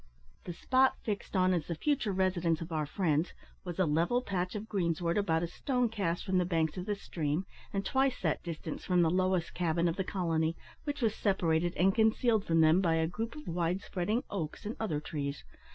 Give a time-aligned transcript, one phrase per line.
[0.45, 4.55] The spot fixed on as the future residence of our friends was a level patch
[4.55, 8.41] of greensward about a stone cast from the banks of the stream, and twice that
[8.41, 12.81] distance from the lowest cabin of the colony, which was separated and concealed from them
[12.81, 15.43] by a group of wide spreading oaks and other trees.